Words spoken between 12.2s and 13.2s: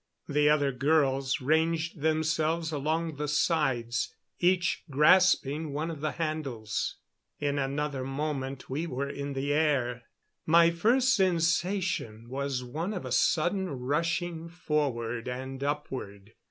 was one of a